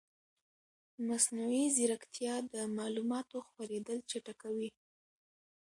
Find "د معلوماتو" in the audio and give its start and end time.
2.53-3.37